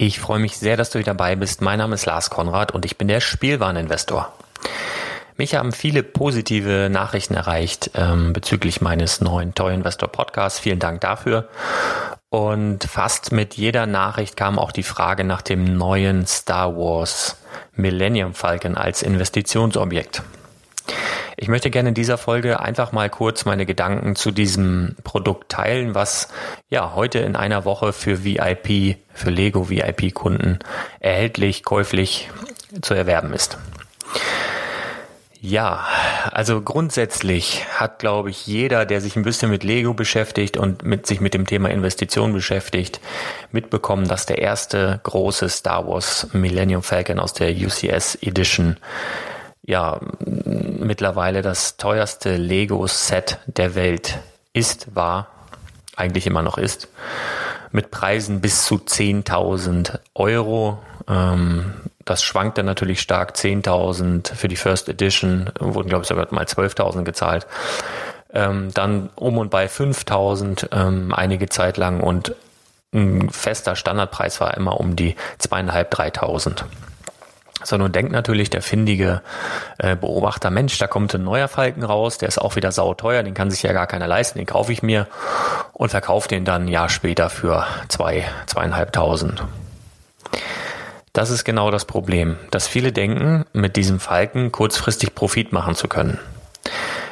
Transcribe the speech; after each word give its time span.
Ich 0.00 0.20
freue 0.20 0.38
mich 0.38 0.56
sehr, 0.56 0.76
dass 0.76 0.90
du 0.90 1.00
wieder 1.00 1.12
dabei 1.12 1.34
bist. 1.34 1.60
Mein 1.60 1.78
Name 1.78 1.96
ist 1.96 2.06
Lars 2.06 2.30
Konrad 2.30 2.70
und 2.70 2.84
ich 2.84 2.98
bin 2.98 3.08
der 3.08 3.18
Spielwareninvestor. 3.18 4.32
Mich 5.36 5.56
haben 5.56 5.72
viele 5.72 6.04
positive 6.04 6.88
Nachrichten 6.88 7.34
erreicht 7.34 7.90
ähm, 7.94 8.32
bezüglich 8.32 8.80
meines 8.80 9.20
neuen 9.20 9.56
Toy 9.56 9.74
Investor 9.74 10.08
Podcasts. 10.08 10.60
Vielen 10.60 10.78
Dank 10.78 11.00
dafür. 11.00 11.48
Und 12.30 12.84
fast 12.84 13.32
mit 13.32 13.54
jeder 13.54 13.86
Nachricht 13.86 14.36
kam 14.36 14.60
auch 14.60 14.70
die 14.70 14.84
Frage 14.84 15.24
nach 15.24 15.42
dem 15.42 15.76
neuen 15.76 16.28
Star 16.28 16.76
Wars 16.76 17.36
Millennium 17.74 18.34
Falcon 18.34 18.76
als 18.76 19.02
Investitionsobjekt. 19.02 20.22
Ich 21.40 21.46
möchte 21.46 21.70
gerne 21.70 21.90
in 21.90 21.94
dieser 21.94 22.18
Folge 22.18 22.58
einfach 22.58 22.90
mal 22.90 23.08
kurz 23.08 23.44
meine 23.44 23.64
Gedanken 23.64 24.16
zu 24.16 24.32
diesem 24.32 24.96
Produkt 25.04 25.48
teilen, 25.48 25.94
was 25.94 26.26
ja 26.68 26.96
heute 26.96 27.20
in 27.20 27.36
einer 27.36 27.64
Woche 27.64 27.92
für 27.92 28.24
VIP, 28.24 28.96
für 29.14 29.30
Lego 29.30 29.70
VIP 29.70 30.12
Kunden 30.12 30.58
erhältlich, 30.98 31.62
käuflich 31.62 32.28
zu 32.82 32.94
erwerben 32.94 33.32
ist. 33.32 33.56
Ja, 35.40 35.86
also 36.32 36.60
grundsätzlich 36.60 37.64
hat, 37.72 38.00
glaube 38.00 38.30
ich, 38.30 38.48
jeder, 38.48 38.84
der 38.84 39.00
sich 39.00 39.14
ein 39.14 39.22
bisschen 39.22 39.52
mit 39.52 39.62
Lego 39.62 39.94
beschäftigt 39.94 40.56
und 40.56 40.82
mit 40.84 41.06
sich 41.06 41.20
mit 41.20 41.34
dem 41.34 41.46
Thema 41.46 41.70
Investition 41.70 42.32
beschäftigt, 42.32 43.00
mitbekommen, 43.52 44.08
dass 44.08 44.26
der 44.26 44.38
erste 44.38 44.98
große 45.04 45.48
Star 45.48 45.86
Wars 45.86 46.26
Millennium 46.32 46.82
Falcon 46.82 47.20
aus 47.20 47.32
der 47.32 47.52
UCS 47.52 48.16
Edition 48.22 48.78
ja 49.68 50.00
mittlerweile 50.24 51.42
das 51.42 51.76
teuerste 51.76 52.36
Lego-Set 52.36 53.38
der 53.46 53.74
Welt 53.74 54.18
ist, 54.54 54.96
war, 54.96 55.28
eigentlich 55.94 56.26
immer 56.26 56.42
noch 56.42 56.56
ist, 56.56 56.88
mit 57.70 57.90
Preisen 57.90 58.40
bis 58.40 58.64
zu 58.64 58.76
10.000 58.76 59.98
Euro. 60.14 60.78
Ähm, 61.06 61.74
das 62.06 62.22
schwankte 62.22 62.62
natürlich 62.62 63.02
stark. 63.02 63.34
10.000 63.34 64.34
für 64.34 64.48
die 64.48 64.56
First 64.56 64.88
Edition, 64.88 65.50
wurden 65.60 65.90
glaube 65.90 66.02
ich 66.02 66.08
sogar 66.08 66.26
mal 66.30 66.44
12.000 66.44 67.04
gezahlt. 67.04 67.46
Ähm, 68.32 68.72
dann 68.72 69.10
um 69.16 69.36
und 69.36 69.50
bei 69.50 69.66
5.000 69.66 70.68
ähm, 70.72 71.12
einige 71.12 71.50
Zeit 71.50 71.76
lang 71.76 72.00
und 72.00 72.34
ein 72.94 73.28
fester 73.28 73.76
Standardpreis 73.76 74.40
war 74.40 74.56
immer 74.56 74.80
um 74.80 74.96
die 74.96 75.14
2.500, 75.40 75.90
3.000. 75.90 76.64
So, 77.64 77.76
nun 77.76 77.90
denkt 77.90 78.12
natürlich 78.12 78.50
der 78.50 78.62
findige 78.62 79.20
äh, 79.78 79.96
Beobachter, 79.96 80.50
Mensch, 80.50 80.78
da 80.78 80.86
kommt 80.86 81.14
ein 81.14 81.24
neuer 81.24 81.48
Falken 81.48 81.82
raus, 81.82 82.18
der 82.18 82.28
ist 82.28 82.38
auch 82.38 82.56
wieder 82.56 82.70
sauteuer, 82.70 83.22
den 83.22 83.34
kann 83.34 83.50
sich 83.50 83.62
ja 83.62 83.72
gar 83.72 83.86
keiner 83.86 84.06
leisten, 84.06 84.38
den 84.38 84.46
kaufe 84.46 84.72
ich 84.72 84.82
mir 84.82 85.08
und 85.72 85.90
verkaufe 85.90 86.28
den 86.28 86.44
dann 86.44 86.62
ein 86.62 86.68
Jahr 86.68 86.88
später 86.88 87.30
für 87.30 87.66
zwei, 87.88 88.24
zweieinhalbtausend. 88.46 89.42
Das 91.12 91.30
ist 91.30 91.44
genau 91.44 91.72
das 91.72 91.84
Problem, 91.84 92.36
dass 92.52 92.68
viele 92.68 92.92
denken, 92.92 93.44
mit 93.52 93.74
diesem 93.74 93.98
Falken 93.98 94.52
kurzfristig 94.52 95.16
Profit 95.16 95.52
machen 95.52 95.74
zu 95.74 95.88
können. 95.88 96.18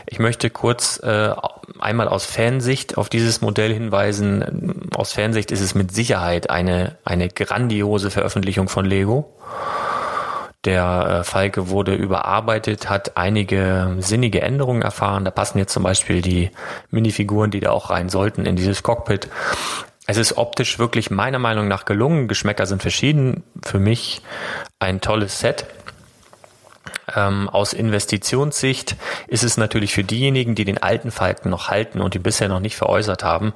Ich 0.07 0.21
möchte 0.21 0.51
kurz 0.51 1.01
äh, 1.03 1.33
einmal 1.81 2.07
aus 2.07 2.25
Fansicht 2.25 2.97
auf 2.97 3.09
dieses 3.09 3.41
Modell 3.41 3.73
hinweisen. 3.73 4.89
Aus 4.95 5.13
Fansicht 5.13 5.51
ist 5.51 5.61
es 5.61 5.75
mit 5.75 5.93
Sicherheit 5.93 6.51
eine, 6.51 6.97
eine 7.05 7.29
grandiose 7.29 8.13
Veröffentlichung 8.13 8.69
von 8.69 8.85
Lego. 8.85 9.33
Der 10.67 11.21
äh, 11.21 11.25
Falke 11.25 11.69
wurde 11.71 11.95
überarbeitet, 11.95 12.91
hat 12.91 13.17
einige 13.17 13.97
sinnige 14.01 14.43
Änderungen 14.43 14.83
erfahren. 14.83 15.25
Da 15.25 15.31
passen 15.31 15.59
jetzt 15.59 15.73
zum 15.73 15.85
Beispiel 15.85 16.21
die 16.21 16.51
Minifiguren, 16.91 17.53
die 17.53 17.61
da 17.61 17.71
auch 17.71 17.91
rein 17.91 18.09
sollten, 18.09 18.45
in 18.45 18.57
dieses 18.57 18.83
Cockpit. 18.83 19.29
Es 20.09 20.17
ist 20.17 20.37
optisch 20.37 20.79
wirklich 20.79 21.11
meiner 21.11 21.39
Meinung 21.39 21.69
nach 21.69 21.85
gelungen. 21.85 22.27
Geschmäcker 22.27 22.67
sind 22.67 22.83
verschieden. 22.83 23.45
Für 23.65 23.79
mich 23.79 24.23
ein 24.81 25.01
tolles 25.01 25.39
Set. 25.39 25.67
Ähm, 27.15 27.49
aus 27.49 27.73
Investitionssicht 27.73 28.97
ist 29.29 29.45
es 29.45 29.57
natürlich 29.57 29.95
für 29.95 30.03
diejenigen, 30.03 30.57
die 30.57 30.65
den 30.65 30.79
alten 30.79 31.13
Falken 31.13 31.51
noch 31.51 31.69
halten 31.69 32.01
und 32.01 32.15
die 32.15 32.19
bisher 32.19 32.49
noch 32.49 32.59
nicht 32.59 32.77
veräußert 32.77 33.23
haben, 33.23 33.55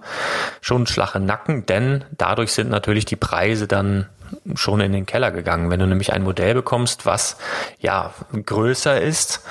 schon 0.61 0.87
schlache 0.87 1.19
Nacken, 1.19 1.67
denn 1.67 2.05
dadurch 2.17 2.53
sind 2.53 2.71
natürlich 2.71 3.07
die 3.07 3.17
Preise 3.17 3.67
dann 3.67 4.07
schon 4.55 4.81
in 4.81 4.93
den 4.93 5.07
Keller 5.07 5.31
gegangen. 5.31 5.71
Wenn 5.71 5.81
du 5.81 5.87
nämlich 5.87 6.13
ein 6.13 6.23
Modell 6.23 6.55
bekommst, 6.55 7.07
was 7.07 7.37
ja 7.79 8.13
größer 8.33 9.01
ist, 9.01 9.43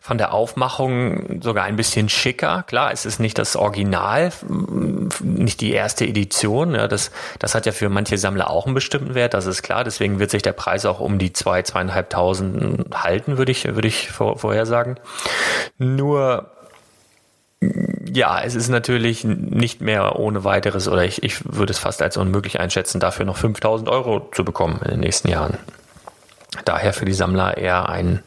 von 0.00 0.18
der 0.18 0.32
Aufmachung 0.32 1.40
sogar 1.42 1.64
ein 1.64 1.76
bisschen 1.76 2.08
schicker. 2.08 2.64
Klar, 2.66 2.92
es 2.92 3.06
ist 3.06 3.18
nicht 3.18 3.38
das 3.38 3.56
Original, 3.56 4.32
nicht 5.22 5.60
die 5.60 5.72
erste 5.72 6.06
Edition. 6.06 6.74
Ja, 6.74 6.88
das, 6.88 7.10
das 7.38 7.54
hat 7.54 7.66
ja 7.66 7.72
für 7.72 7.88
manche 7.88 8.18
Sammler 8.18 8.50
auch 8.50 8.66
einen 8.66 8.74
bestimmten 8.74 9.14
Wert, 9.14 9.34
das 9.34 9.46
ist 9.46 9.62
klar. 9.62 9.84
Deswegen 9.84 10.18
wird 10.18 10.30
sich 10.30 10.42
der 10.42 10.52
Preis 10.52 10.86
auch 10.86 11.00
um 11.00 11.18
die 11.18 11.32
zwei, 11.32 11.62
zweieinhalbtausend 11.62 12.94
halten, 12.94 13.38
würde 13.38 13.52
ich, 13.52 13.64
würde 13.64 13.88
ich 13.88 14.10
vor, 14.10 14.38
vorhersagen. 14.38 14.98
Nur 15.78 16.55
ja, 18.16 18.40
es 18.40 18.54
ist 18.54 18.68
natürlich 18.68 19.24
nicht 19.24 19.82
mehr 19.82 20.18
ohne 20.18 20.42
weiteres, 20.42 20.88
oder 20.88 21.04
ich, 21.04 21.22
ich 21.22 21.44
würde 21.44 21.70
es 21.70 21.78
fast 21.78 22.00
als 22.00 22.16
unmöglich 22.16 22.58
einschätzen, 22.58 22.98
dafür 22.98 23.26
noch 23.26 23.36
5000 23.36 23.90
Euro 23.90 24.28
zu 24.32 24.42
bekommen 24.42 24.80
in 24.84 24.92
den 24.92 25.00
nächsten 25.00 25.28
Jahren. 25.28 25.58
Daher 26.64 26.94
für 26.94 27.04
die 27.04 27.12
Sammler 27.12 27.58
eher 27.58 27.90
ein, 27.90 28.22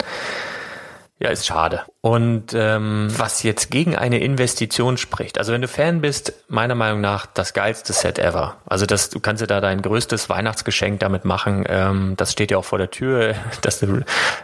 ja, 1.22 1.30
ist 1.30 1.46
schade. 1.46 1.82
Und 2.00 2.54
ähm, 2.54 3.10
was 3.18 3.44
jetzt 3.44 3.72
gegen 3.72 3.98
eine 3.98 4.20
Investition 4.20 4.96
spricht, 4.96 5.38
also 5.38 5.52
wenn 5.52 5.62
du 5.62 5.68
Fan 5.68 6.00
bist, 6.00 6.32
meiner 6.48 6.76
Meinung 6.76 7.02
nach 7.02 7.26
das 7.26 7.54
geilste 7.54 7.92
Set 7.92 8.18
ever. 8.20 8.56
Also 8.66 8.86
das, 8.86 9.10
du 9.10 9.20
kannst 9.20 9.42
dir 9.42 9.48
da 9.48 9.60
dein 9.60 9.82
größtes 9.82 10.30
Weihnachtsgeschenk 10.30 11.02
damit 11.02 11.26
machen. 11.26 11.66
Ähm, 11.68 12.14
das 12.16 12.32
steht 12.32 12.52
ja 12.52 12.58
auch 12.58 12.64
vor 12.64 12.78
der 12.78 12.90
Tür. 12.90 13.36
Das, 13.62 13.86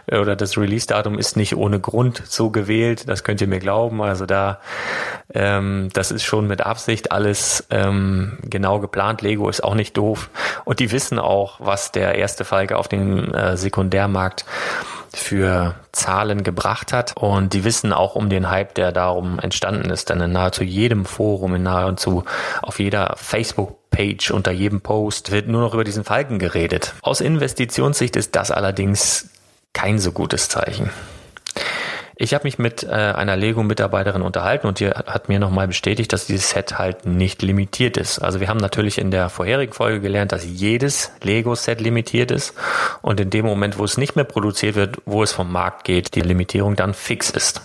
oder 0.08 0.36
das 0.36 0.58
Release-Datum 0.58 1.18
ist 1.18 1.36
nicht 1.36 1.56
ohne 1.56 1.80
Grund 1.80 2.22
so 2.26 2.50
gewählt. 2.50 3.08
Das 3.08 3.24
könnt 3.24 3.40
ihr 3.40 3.46
mir 3.46 3.60
glauben. 3.60 4.02
Also 4.02 4.26
da, 4.26 4.60
ähm, 5.32 5.88
das 5.94 6.10
ist 6.10 6.24
schon 6.24 6.46
mit 6.46 6.60
Absicht 6.60 7.12
alles 7.12 7.64
ähm, 7.70 8.36
genau 8.42 8.78
geplant. 8.80 9.22
Lego 9.22 9.48
ist 9.48 9.64
auch 9.64 9.74
nicht 9.74 9.96
doof. 9.96 10.28
Und 10.66 10.80
die 10.80 10.92
wissen 10.92 11.18
auch, 11.18 11.60
was 11.60 11.92
der 11.92 12.16
erste 12.16 12.44
Falke 12.44 12.76
auf 12.76 12.88
dem 12.88 13.32
äh, 13.32 13.56
Sekundärmarkt 13.56 14.44
für 15.12 15.74
Zahlen 15.92 16.42
gebracht 16.42 16.92
hat. 16.92 17.14
Und 17.16 17.52
die 17.52 17.64
wissen 17.64 17.92
auch 17.92 18.14
um 18.14 18.28
den 18.28 18.50
Hype, 18.50 18.74
der 18.74 18.92
darum 18.92 19.38
entstanden 19.38 19.90
ist. 19.90 20.10
Denn 20.10 20.20
in 20.20 20.32
nahezu 20.32 20.64
jedem 20.64 21.04
Forum, 21.04 21.54
in 21.54 21.62
nahezu 21.62 22.24
auf 22.62 22.78
jeder 22.78 23.14
Facebook 23.16 23.76
Page, 23.90 24.30
unter 24.30 24.50
jedem 24.50 24.82
Post 24.82 25.30
wird 25.30 25.48
nur 25.48 25.62
noch 25.62 25.72
über 25.72 25.84
diesen 25.84 26.04
Falken 26.04 26.38
geredet. 26.38 26.94
Aus 27.02 27.20
Investitionssicht 27.20 28.16
ist 28.16 28.36
das 28.36 28.50
allerdings 28.50 29.30
kein 29.72 29.98
so 29.98 30.12
gutes 30.12 30.48
Zeichen. 30.48 30.90
Ich 32.18 32.32
habe 32.32 32.44
mich 32.44 32.58
mit 32.58 32.82
äh, 32.82 32.86
einer 32.86 33.36
Lego-Mitarbeiterin 33.36 34.22
unterhalten 34.22 34.66
und 34.66 34.80
die 34.80 34.88
hat 34.88 35.28
mir 35.28 35.38
nochmal 35.38 35.68
bestätigt, 35.68 36.14
dass 36.14 36.26
dieses 36.26 36.48
Set 36.48 36.78
halt 36.78 37.04
nicht 37.04 37.42
limitiert 37.42 37.98
ist. 37.98 38.20
Also 38.20 38.40
wir 38.40 38.48
haben 38.48 38.56
natürlich 38.56 38.96
in 38.96 39.10
der 39.10 39.28
vorherigen 39.28 39.74
Folge 39.74 40.00
gelernt, 40.00 40.32
dass 40.32 40.42
jedes 40.46 41.12
Lego-Set 41.22 41.78
limitiert 41.82 42.30
ist 42.30 42.54
und 43.02 43.20
in 43.20 43.28
dem 43.28 43.44
Moment, 43.44 43.76
wo 43.76 43.84
es 43.84 43.98
nicht 43.98 44.16
mehr 44.16 44.24
produziert 44.24 44.76
wird, 44.76 44.96
wo 45.04 45.22
es 45.22 45.32
vom 45.32 45.52
Markt 45.52 45.84
geht, 45.84 46.14
die 46.14 46.22
Limitierung 46.22 46.74
dann 46.74 46.94
fix 46.94 47.28
ist. 47.28 47.60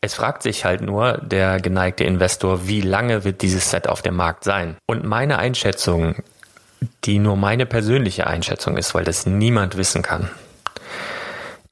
Es 0.00 0.14
fragt 0.14 0.42
sich 0.42 0.64
halt 0.64 0.80
nur 0.80 1.18
der 1.18 1.60
geneigte 1.60 2.04
Investor, 2.04 2.68
wie 2.68 2.80
lange 2.80 3.22
wird 3.22 3.42
dieses 3.42 3.70
Set 3.70 3.86
auf 3.86 4.00
dem 4.00 4.16
Markt 4.16 4.44
sein? 4.44 4.76
Und 4.86 5.04
meine 5.04 5.38
Einschätzung, 5.38 6.22
die 7.04 7.18
nur 7.18 7.36
meine 7.36 7.66
persönliche 7.66 8.26
Einschätzung 8.26 8.78
ist, 8.78 8.94
weil 8.94 9.04
das 9.04 9.26
niemand 9.26 9.76
wissen 9.76 10.00
kann, 10.00 10.30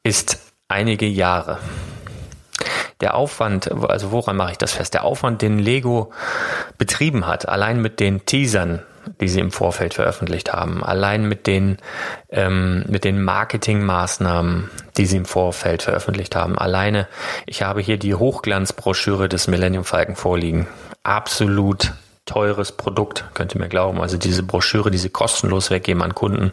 ist 0.03 0.46
einige 0.69 1.07
Jahre. 1.07 1.59
Der 3.01 3.15
Aufwand, 3.15 3.71
also 3.71 4.11
woran 4.11 4.37
mache 4.37 4.53
ich 4.53 4.59
das 4.59 4.73
fest? 4.73 4.95
Der 4.95 5.05
Aufwand, 5.05 5.43
den 5.43 5.59
Lego 5.59 6.13
betrieben 6.79 7.27
hat, 7.27 7.47
allein 7.49 7.83
mit 7.83 8.01
den 8.01 8.25
Teasern, 8.25 8.83
die 9.21 9.29
sie 9.29 9.41
im 9.41 9.53
Vorfeld 9.53 9.95
veröffentlicht 9.95 10.53
haben, 10.53 10.83
allein 10.83 11.29
mit 11.29 11.47
den, 11.47 11.77
ähm, 12.31 12.85
mit 12.89 13.05
den 13.05 13.23
Marketingmaßnahmen, 13.23 14.71
die 14.97 15.07
sie 15.07 15.19
im 15.19 15.27
Vorfeld 15.27 15.83
veröffentlicht 15.83 16.35
haben, 16.35 16.57
alleine, 16.59 17.07
ich 17.45 17.63
habe 17.63 17.83
hier 17.83 17.99
die 17.99 18.15
Hochglanzbroschüre 18.15 19.29
des 19.29 19.47
Millennium 19.47 19.85
Falcon 19.85 20.17
vorliegen. 20.17 20.67
Absolut 21.03 21.93
teures 22.25 22.73
Produkt, 22.73 23.25
könnt 23.35 23.55
ihr 23.55 23.61
mir 23.61 23.69
glauben. 23.69 24.01
Also 24.01 24.17
diese 24.17 24.43
Broschüre, 24.43 24.91
die 24.91 24.99
sie 24.99 25.11
kostenlos 25.11 25.71
weggeben 25.71 26.03
an 26.03 26.15
Kunden 26.15 26.53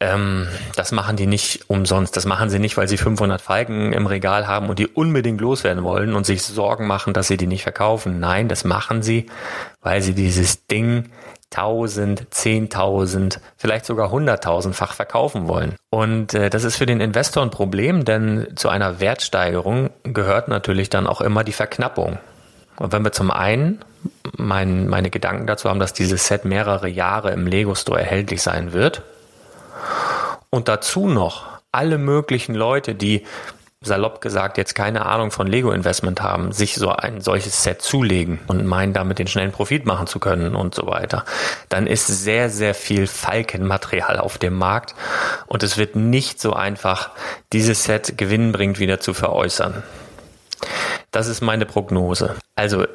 ähm, 0.00 0.48
das 0.76 0.92
machen 0.92 1.16
die 1.16 1.26
nicht 1.26 1.68
umsonst. 1.68 2.16
Das 2.16 2.24
machen 2.24 2.48
sie 2.48 2.58
nicht, 2.58 2.78
weil 2.78 2.88
sie 2.88 2.96
500 2.96 3.40
Falken 3.40 3.92
im 3.92 4.06
Regal 4.06 4.48
haben 4.48 4.70
und 4.70 4.78
die 4.78 4.86
unbedingt 4.86 5.40
loswerden 5.40 5.84
wollen 5.84 6.14
und 6.14 6.24
sich 6.24 6.42
Sorgen 6.42 6.86
machen, 6.86 7.12
dass 7.12 7.28
sie 7.28 7.36
die 7.36 7.46
nicht 7.46 7.62
verkaufen. 7.62 8.18
Nein, 8.18 8.48
das 8.48 8.64
machen 8.64 9.02
sie, 9.02 9.26
weil 9.82 10.00
sie 10.00 10.14
dieses 10.14 10.66
Ding 10.66 11.10
1000, 11.52 12.28
10.000, 12.32 13.40
vielleicht 13.56 13.84
sogar 13.84 14.10
100.000-fach 14.12 14.94
verkaufen 14.94 15.48
wollen. 15.48 15.74
Und 15.90 16.32
äh, 16.32 16.48
das 16.48 16.64
ist 16.64 16.76
für 16.76 16.86
den 16.86 17.00
Investor 17.00 17.42
ein 17.42 17.50
Problem, 17.50 18.04
denn 18.04 18.48
zu 18.54 18.68
einer 18.68 19.00
Wertsteigerung 19.00 19.90
gehört 20.04 20.48
natürlich 20.48 20.88
dann 20.88 21.06
auch 21.06 21.20
immer 21.20 21.44
die 21.44 21.52
Verknappung. 21.52 22.18
Und 22.78 22.92
wenn 22.92 23.04
wir 23.04 23.12
zum 23.12 23.30
einen 23.30 23.80
mein, 24.38 24.88
meine 24.88 25.10
Gedanken 25.10 25.46
dazu 25.46 25.68
haben, 25.68 25.80
dass 25.80 25.92
dieses 25.92 26.26
Set 26.26 26.46
mehrere 26.46 26.88
Jahre 26.88 27.32
im 27.32 27.46
Lego 27.46 27.74
Store 27.74 28.00
erhältlich 28.00 28.40
sein 28.40 28.72
wird, 28.72 29.02
und 30.50 30.68
dazu 30.68 31.06
noch 31.06 31.46
alle 31.72 31.98
möglichen 31.98 32.54
Leute, 32.54 32.94
die 32.94 33.24
salopp 33.82 34.20
gesagt 34.20 34.58
jetzt 34.58 34.74
keine 34.74 35.06
Ahnung 35.06 35.30
von 35.30 35.46
Lego 35.46 35.72
Investment 35.72 36.20
haben, 36.20 36.52
sich 36.52 36.74
so 36.74 36.90
ein 36.90 37.22
solches 37.22 37.62
Set 37.62 37.80
zulegen 37.80 38.38
und 38.46 38.66
meinen 38.66 38.92
damit 38.92 39.18
den 39.18 39.26
schnellen 39.26 39.52
Profit 39.52 39.86
machen 39.86 40.06
zu 40.06 40.18
können 40.18 40.54
und 40.54 40.74
so 40.74 40.86
weiter, 40.86 41.24
dann 41.70 41.86
ist 41.86 42.06
sehr, 42.06 42.50
sehr 42.50 42.74
viel 42.74 43.06
Falkenmaterial 43.06 44.18
auf 44.18 44.36
dem 44.36 44.54
Markt 44.54 44.94
und 45.46 45.62
es 45.62 45.78
wird 45.78 45.96
nicht 45.96 46.42
so 46.42 46.52
einfach, 46.52 47.10
dieses 47.54 47.84
Set 47.84 48.18
gewinnbringend 48.18 48.80
wieder 48.80 49.00
zu 49.00 49.14
veräußern. 49.14 49.82
Das 51.10 51.26
ist 51.26 51.40
meine 51.40 51.64
Prognose. 51.64 52.34
Also 52.56 52.86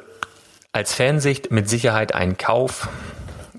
als 0.70 0.94
Fansicht 0.94 1.50
mit 1.50 1.68
Sicherheit 1.68 2.14
ein 2.14 2.36
Kauf, 2.36 2.88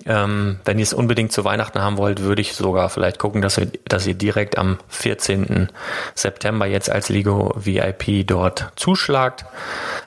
ähm, 0.08 0.60
wenn 0.64 0.80
ihr 0.80 0.84
es 0.84 0.94
unbedingt 0.94 1.34
zu 1.34 1.44
Weihnachten 1.44 1.82
haben 1.82 1.98
wollt, 1.98 2.22
würde 2.22 2.42
ich 2.42 2.56
sogar 2.56 2.90
vielleicht 2.90 3.20
gucken, 3.20 3.42
dass 3.42 3.58
ihr, 3.58 3.70
dass 3.86 4.08
ihr 4.08 4.14
direkt 4.14 4.58
am 4.58 4.80
14. 4.88 5.70
September 6.16 6.66
jetzt 6.66 6.90
als 6.90 7.10
Lego 7.10 7.54
VIP 7.56 8.26
dort 8.26 8.72
zuschlagt. 8.78 9.46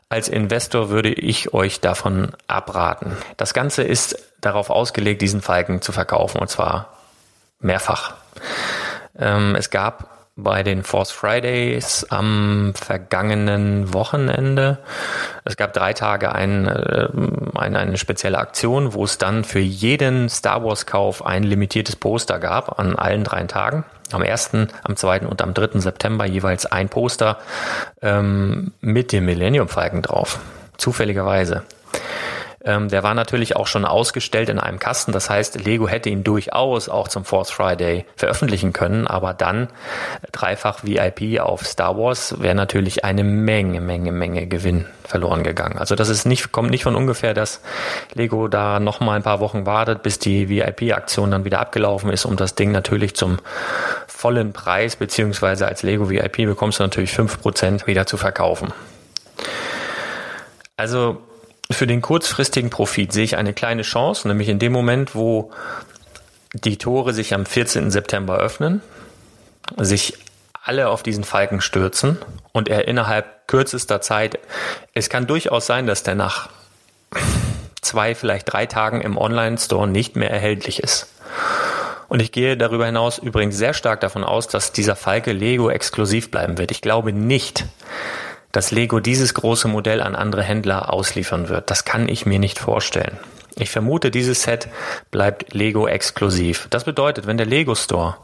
Als 0.09 0.28
Investor 0.28 0.88
würde 0.88 1.12
ich 1.12 1.52
euch 1.52 1.80
davon 1.80 2.33
abraten. 2.49 3.16
Das 3.37 3.52
Ganze 3.52 3.83
ist 3.83 4.19
darauf 4.40 4.71
ausgelegt, 4.71 5.21
diesen 5.21 5.42
Falken 5.42 5.83
zu 5.83 5.92
verkaufen 5.92 6.40
und 6.40 6.49
zwar 6.49 6.97
mehrfach. 7.61 8.14
Ähm, 9.19 9.54
es 9.54 9.69
gab 9.69 10.20
bei 10.42 10.62
den 10.62 10.82
Force 10.82 11.11
Fridays 11.11 12.06
am 12.11 12.73
vergangenen 12.75 13.92
Wochenende. 13.94 14.78
Es 15.44 15.56
gab 15.56 15.73
drei 15.73 15.92
Tage 15.92 16.32
ein, 16.32 16.66
äh, 16.66 17.09
eine, 17.54 17.97
spezielle 17.97 18.38
Aktion, 18.38 18.94
wo 18.94 19.04
es 19.04 19.18
dann 19.18 19.44
für 19.44 19.61
jeden 19.61 20.28
Star 20.28 20.64
Wars 20.64 20.87
Kauf 20.87 21.25
ein 21.25 21.42
limitiertes 21.42 21.97
Poster 21.97 22.38
gab 22.38 22.78
an 22.78 22.97
allen 22.97 23.25
drei 23.25 23.44
Tagen. 23.44 23.85
Am 24.12 24.23
1., 24.23 24.50
am 24.82 24.97
2. 24.97 25.20
und 25.20 25.40
am 25.42 25.54
3. 25.54 25.78
September 25.80 26.26
jeweils 26.26 26.66
ein 26.66 26.88
Poster 26.88 27.38
ähm, 28.02 28.73
mit 28.80 29.12
dem 29.12 29.25
Millennium 29.25 29.68
Falken 29.68 30.02
drauf. 30.02 30.40
Zufälligerweise. 30.76 31.62
Ähm, 32.62 32.88
der 32.88 33.02
war 33.02 33.14
natürlich 33.14 33.57
auch 33.57 33.67
schon 33.67 33.85
ausgestellt 33.85 34.50
in 34.50 34.59
einem 34.59 34.79
Kasten. 34.79 35.12
Das 35.12 35.31
heißt, 35.31 35.64
Lego 35.64 35.88
hätte 35.88 36.11
ihn 36.11 36.25
durchaus 36.25 36.88
auch 36.88 37.09
zum 37.09 37.25
Fourth 37.25 37.50
Friday 37.50 38.05
veröffentlichen 38.17 38.73
können. 38.73 39.07
Aber 39.07 39.33
dann 39.33 39.69
dreifach 40.33 40.85
VIP 40.85 41.40
auf 41.40 41.67
Star 41.67 41.97
Wars 41.97 42.40
wäre 42.40 42.55
natürlich 42.55 43.05
eine 43.05 43.25
Menge, 43.25 43.81
Menge, 43.81 44.12
Menge 44.12 44.47
Gewinn 44.47 44.87
verloren 45.05 45.43
gegangen. 45.43 45.79
Also 45.79 45.95
das 45.95 46.11
ist 46.11 46.26
nicht, 46.26 46.52
kommt 46.52 46.71
nicht 46.71 46.85
von 46.85 46.95
ungefähr, 46.95 47.33
dass 47.33 47.62
Lego 48.14 48.47
da 48.49 48.79
noch 48.79 49.00
mal 49.00 49.17
ein 49.17 49.23
paar 49.23 49.40
Wochen 49.40 49.64
wartet, 49.64 50.02
bis 50.02 50.19
die 50.19 50.49
VIP-Aktion 50.49 51.31
dann 51.31 51.45
wieder 51.45 51.61
abgelaufen 51.61 52.11
ist, 52.11 52.26
um 52.26 52.37
das 52.37 52.55
Ding 52.55 52.73
natürlich 52.73 53.17
zum 53.17 53.38
vollen 54.07 54.52
Preis, 54.52 54.97
beziehungsweise 54.97 55.67
als 55.67 55.83
Lego 55.83 56.11
VIP 56.11 56.37
bekommst 56.45 56.79
du 56.79 56.83
natürlich 56.83 57.12
fünf 57.12 57.40
Prozent 57.40 57.87
wieder 57.87 58.07
zu 58.07 58.19
verkaufen. 58.19 58.73
Also 60.76 61.23
für 61.71 61.87
den 61.87 62.03
kurzfristigen 62.03 62.71
Profit 62.71 63.12
sehe 63.12 63.25
ich 63.25 63.37
eine 63.37 63.53
kleine 63.53 63.83
Chance, 63.83 64.27
nämlich 64.27 64.49
in 64.49 64.59
dem 64.59 64.73
Moment, 64.73 65.15
wo 65.15 65.53
die 66.53 66.79
Tore 66.79 67.12
sich 67.12 67.33
am 67.33 67.47
14. 67.47 67.91
September 67.91 68.39
öffnen, 68.39 68.83
sich 69.77 70.19
alle 70.62 70.89
auf 70.89 71.03
diesen 71.03 71.25
Falken 71.25 71.61
stürzen 71.61 72.19
und 72.53 72.69
er 72.69 72.89
innerhalb 72.89 73.47
kürzester 73.47 74.00
Zeit, 74.00 74.39
es 74.95 75.09
kann 75.09 75.27
durchaus 75.27 75.67
sein, 75.67 75.87
dass 75.87 76.03
der 76.03 76.15
nach 76.15 76.49
zwei, 77.81 78.15
vielleicht 78.15 78.53
drei 78.53 78.67
Tagen 78.67 79.00
im 79.00 79.17
Online-Store 79.17 79.89
nicht 79.89 80.17
mehr 80.17 80.31
erhältlich 80.31 80.83
ist. 80.83 81.09
Und 82.09 82.21
ich 82.21 82.33
gehe 82.33 82.57
darüber 82.57 82.87
hinaus 82.87 83.19
übrigens 83.19 83.57
sehr 83.57 83.73
stark 83.73 84.00
davon 84.00 84.25
aus, 84.25 84.49
dass 84.49 84.73
dieser 84.73 84.97
Falke 84.97 85.33
Lego 85.33 85.71
exklusiv 85.71 86.31
bleiben 86.31 86.59
wird. 86.59 86.73
Ich 86.73 86.83
glaube 86.83 87.12
nicht, 87.12 87.65
dass 88.52 88.71
Lego 88.71 89.00
dieses 89.00 89.35
große 89.35 89.69
Modell 89.69 90.00
an 90.00 90.16
andere 90.16 90.42
Händler 90.42 90.92
ausliefern 90.92 91.49
wird. 91.49 91.71
Das 91.71 91.85
kann 91.85 92.09
ich 92.09 92.26
mir 92.26 92.38
nicht 92.38 92.59
vorstellen. 92.59 93.19
Ich 93.57 93.71
vermute, 93.71 94.11
dieses 94.11 94.42
Set 94.42 94.69
bleibt 95.11 95.52
Lego 95.54 95.87
exklusiv. 95.87 96.66
Das 96.71 96.85
bedeutet, 96.85 97.26
wenn 97.26 97.37
der 97.37 97.47
Lego 97.47 97.75
Store, 97.75 98.16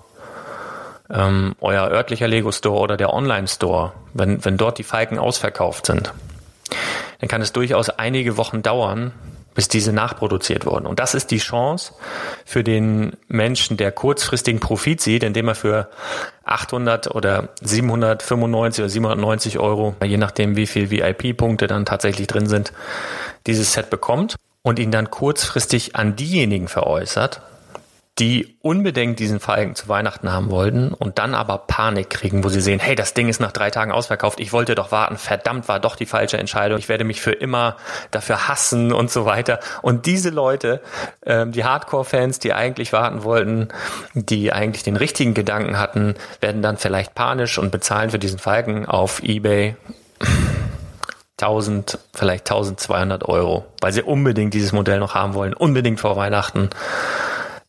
ähm, 1.10 1.54
euer 1.60 1.88
örtlicher 1.88 2.28
Lego 2.28 2.52
Store 2.52 2.80
oder 2.80 2.96
der 2.96 3.12
Online 3.12 3.48
Store, 3.48 3.92
wenn, 4.14 4.44
wenn 4.44 4.56
dort 4.56 4.78
die 4.78 4.82
Falken 4.82 5.18
ausverkauft 5.18 5.86
sind, 5.86 6.12
dann 7.20 7.28
kann 7.28 7.42
es 7.42 7.52
durchaus 7.52 7.90
einige 7.90 8.36
Wochen 8.36 8.62
dauern, 8.62 9.12
bis 9.54 9.68
diese 9.68 9.92
nachproduziert 9.92 10.66
wurden. 10.66 10.86
Und 10.86 10.98
das 11.00 11.14
ist 11.14 11.30
die 11.30 11.38
Chance 11.38 11.94
für 12.44 12.62
den 12.62 13.16
Menschen, 13.26 13.76
der 13.76 13.90
kurzfristigen 13.90 14.60
Profit 14.60 15.00
sieht, 15.00 15.22
indem 15.22 15.48
er 15.48 15.54
für 15.54 15.88
800 16.46 17.14
oder 17.14 17.48
795 17.60 18.82
oder 18.82 18.88
790 18.88 19.58
Euro, 19.58 19.94
je 20.02 20.16
nachdem 20.16 20.56
wie 20.56 20.66
viel 20.66 20.90
VIP-Punkte 20.90 21.66
dann 21.66 21.84
tatsächlich 21.84 22.28
drin 22.28 22.46
sind, 22.46 22.72
dieses 23.46 23.72
Set 23.72 23.90
bekommt 23.90 24.36
und 24.62 24.78
ihn 24.78 24.90
dann 24.90 25.10
kurzfristig 25.10 25.96
an 25.96 26.16
diejenigen 26.16 26.68
veräußert, 26.68 27.42
die 28.18 28.56
unbedingt 28.62 29.18
diesen 29.18 29.40
Falken 29.40 29.74
zu 29.74 29.88
Weihnachten 29.88 30.32
haben 30.32 30.50
wollten 30.50 30.92
und 30.92 31.18
dann 31.18 31.34
aber 31.34 31.58
Panik 31.58 32.08
kriegen, 32.08 32.44
wo 32.44 32.48
sie 32.48 32.62
sehen, 32.62 32.80
hey, 32.80 32.94
das 32.94 33.12
Ding 33.12 33.28
ist 33.28 33.40
nach 33.40 33.52
drei 33.52 33.70
Tagen 33.70 33.92
ausverkauft, 33.92 34.40
ich 34.40 34.54
wollte 34.54 34.74
doch 34.74 34.90
warten, 34.90 35.18
verdammt 35.18 35.68
war 35.68 35.80
doch 35.80 35.96
die 35.96 36.06
falsche 36.06 36.38
Entscheidung, 36.38 36.78
ich 36.78 36.88
werde 36.88 37.04
mich 37.04 37.20
für 37.20 37.32
immer 37.32 37.76
dafür 38.10 38.48
hassen 38.48 38.92
und 38.92 39.10
so 39.10 39.26
weiter. 39.26 39.60
Und 39.82 40.06
diese 40.06 40.30
Leute, 40.30 40.80
ähm, 41.26 41.52
die 41.52 41.64
Hardcore-Fans, 41.64 42.38
die 42.38 42.54
eigentlich 42.54 42.94
warten 42.94 43.22
wollten, 43.22 43.68
die 44.14 44.50
eigentlich 44.50 44.82
den 44.82 44.96
richtigen 44.96 45.34
Gedanken 45.34 45.78
hatten, 45.78 46.14
werden 46.40 46.62
dann 46.62 46.78
vielleicht 46.78 47.14
panisch 47.14 47.58
und 47.58 47.70
bezahlen 47.70 48.08
für 48.08 48.18
diesen 48.18 48.38
Falken 48.38 48.86
auf 48.86 49.22
eBay 49.22 49.76
1000, 51.38 51.98
vielleicht 52.14 52.50
1200 52.50 53.28
Euro, 53.28 53.66
weil 53.82 53.92
sie 53.92 54.02
unbedingt 54.02 54.54
dieses 54.54 54.72
Modell 54.72 55.00
noch 55.00 55.14
haben 55.14 55.34
wollen, 55.34 55.52
unbedingt 55.52 56.00
vor 56.00 56.16
Weihnachten. 56.16 56.70